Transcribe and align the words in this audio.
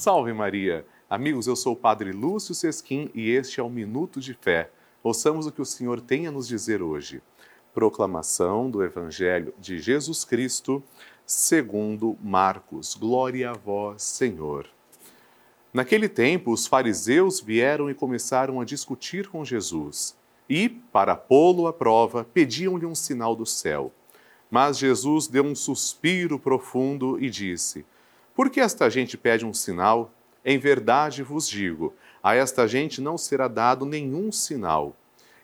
Salve 0.00 0.32
Maria! 0.32 0.86
Amigos, 1.10 1.46
eu 1.46 1.54
sou 1.54 1.74
o 1.74 1.76
Padre 1.76 2.10
Lúcio 2.10 2.54
Sesquim 2.54 3.10
e 3.14 3.28
este 3.28 3.60
é 3.60 3.62
o 3.62 3.68
Minuto 3.68 4.18
de 4.18 4.32
Fé. 4.32 4.70
Ouçamos 5.02 5.46
o 5.46 5.52
que 5.52 5.60
o 5.60 5.66
Senhor 5.66 6.00
tem 6.00 6.26
a 6.26 6.30
nos 6.30 6.48
dizer 6.48 6.80
hoje. 6.80 7.20
Proclamação 7.74 8.70
do 8.70 8.82
Evangelho 8.82 9.52
de 9.58 9.78
Jesus 9.78 10.24
Cristo, 10.24 10.82
segundo 11.26 12.16
Marcos. 12.22 12.94
Glória 12.94 13.50
a 13.50 13.52
vós, 13.52 14.02
Senhor. 14.02 14.66
Naquele 15.70 16.08
tempo, 16.08 16.50
os 16.50 16.66
fariseus 16.66 17.38
vieram 17.38 17.90
e 17.90 17.94
começaram 17.94 18.58
a 18.58 18.64
discutir 18.64 19.28
com 19.28 19.44
Jesus. 19.44 20.16
E, 20.48 20.70
para 20.70 21.14
pô-lo 21.14 21.66
à 21.66 21.74
prova, 21.74 22.24
pediam-lhe 22.24 22.86
um 22.86 22.94
sinal 22.94 23.36
do 23.36 23.44
céu. 23.44 23.92
Mas 24.50 24.78
Jesus 24.78 25.26
deu 25.26 25.44
um 25.44 25.54
suspiro 25.54 26.38
profundo 26.38 27.22
e 27.22 27.28
disse: 27.28 27.84
Por 28.40 28.48
que 28.48 28.58
esta 28.58 28.88
gente 28.88 29.18
pede 29.18 29.44
um 29.44 29.52
sinal? 29.52 30.10
Em 30.42 30.58
verdade 30.58 31.22
vos 31.22 31.46
digo: 31.46 31.92
a 32.22 32.34
esta 32.34 32.66
gente 32.66 32.98
não 32.98 33.18
será 33.18 33.46
dado 33.46 33.84
nenhum 33.84 34.32
sinal. 34.32 34.96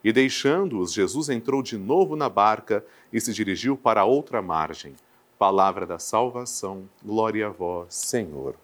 E 0.03 0.11
deixando-os, 0.15 0.95
Jesus 0.95 1.29
entrou 1.29 1.63
de 1.63 1.77
novo 1.77 2.17
na 2.17 2.31
barca 2.31 2.83
e 3.13 3.21
se 3.21 3.35
dirigiu 3.35 3.77
para 3.77 4.07
outra 4.07 4.41
margem. 4.41 4.95
Palavra 5.39 5.85
da 5.85 5.99
salvação, 5.99 6.89
glória 7.05 7.49
a 7.49 7.51
vós, 7.51 7.95
Senhor. 7.95 8.55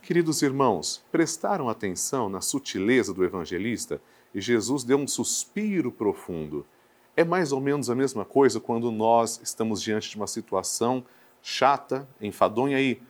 Queridos 0.00 0.40
irmãos, 0.40 1.02
prestaram 1.10 1.68
atenção 1.68 2.28
na 2.28 2.40
sutileza 2.40 3.12
do 3.12 3.24
evangelista 3.24 4.00
e 4.32 4.40
Jesus 4.40 4.84
deu 4.84 4.96
um 4.96 5.08
suspiro 5.08 5.90
profundo. 5.90 6.64
É 7.16 7.24
mais 7.24 7.50
ou 7.50 7.60
menos 7.60 7.90
a 7.90 7.96
mesma 7.96 8.24
coisa 8.24 8.60
quando 8.60 8.92
nós 8.92 9.40
estamos 9.42 9.82
diante 9.82 10.08
de 10.08 10.16
uma 10.16 10.28
situação 10.28 11.04
chata, 11.42 12.08
enfadonha 12.20 12.80
e 12.80 13.00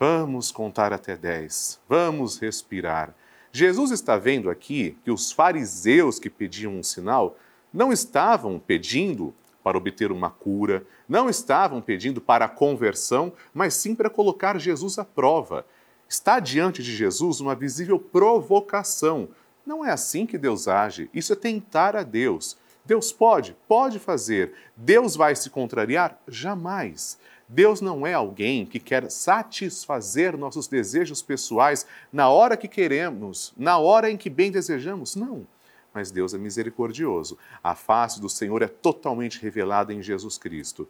Vamos 0.00 0.52
contar 0.52 0.92
até 0.92 1.16
dez. 1.16 1.80
Vamos 1.88 2.38
respirar. 2.38 3.12
Jesus 3.50 3.90
está 3.90 4.16
vendo 4.16 4.48
aqui 4.48 4.96
que 5.02 5.10
os 5.10 5.32
fariseus 5.32 6.20
que 6.20 6.30
pediam 6.30 6.76
um 6.76 6.84
sinal 6.84 7.36
não 7.72 7.92
estavam 7.92 8.60
pedindo 8.60 9.34
para 9.60 9.76
obter 9.76 10.12
uma 10.12 10.30
cura, 10.30 10.86
não 11.08 11.28
estavam 11.28 11.82
pedindo 11.82 12.20
para 12.20 12.44
a 12.44 12.48
conversão, 12.48 13.32
mas 13.52 13.74
sim 13.74 13.92
para 13.92 14.08
colocar 14.08 14.56
Jesus 14.60 15.00
à 15.00 15.04
prova. 15.04 15.66
Está 16.08 16.38
diante 16.38 16.80
de 16.80 16.94
Jesus 16.94 17.40
uma 17.40 17.56
visível 17.56 17.98
provocação. 17.98 19.28
Não 19.66 19.84
é 19.84 19.90
assim 19.90 20.26
que 20.26 20.38
Deus 20.38 20.68
age, 20.68 21.10
isso 21.12 21.32
é 21.32 21.36
tentar 21.36 21.96
a 21.96 22.04
Deus. 22.04 22.56
Deus 22.86 23.10
pode? 23.10 23.56
Pode 23.66 23.98
fazer. 23.98 24.52
Deus 24.76 25.16
vai 25.16 25.34
se 25.34 25.50
contrariar? 25.50 26.18
Jamais. 26.28 27.18
Deus 27.48 27.80
não 27.80 28.06
é 28.06 28.12
alguém 28.12 28.66
que 28.66 28.78
quer 28.78 29.10
satisfazer 29.10 30.36
nossos 30.36 30.68
desejos 30.68 31.22
pessoais 31.22 31.86
na 32.12 32.28
hora 32.28 32.56
que 32.56 32.68
queremos, 32.68 33.54
na 33.56 33.78
hora 33.78 34.10
em 34.10 34.16
que 34.16 34.28
bem 34.28 34.50
desejamos. 34.50 35.16
Não. 35.16 35.46
Mas 35.94 36.10
Deus 36.10 36.34
é 36.34 36.38
misericordioso. 36.38 37.38
A 37.64 37.74
face 37.74 38.20
do 38.20 38.28
Senhor 38.28 38.60
é 38.60 38.68
totalmente 38.68 39.40
revelada 39.40 39.94
em 39.94 40.02
Jesus 40.02 40.36
Cristo. 40.36 40.86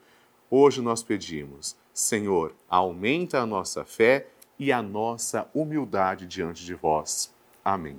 Hoje 0.50 0.80
nós 0.80 1.02
pedimos, 1.02 1.76
Senhor, 1.94 2.54
aumenta 2.68 3.40
a 3.40 3.46
nossa 3.46 3.84
fé 3.84 4.26
e 4.58 4.72
a 4.72 4.82
nossa 4.82 5.48
humildade 5.54 6.26
diante 6.26 6.64
de 6.64 6.74
vós. 6.74 7.32
Amém. 7.64 7.98